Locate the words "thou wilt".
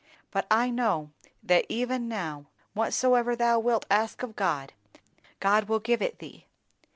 3.35-3.85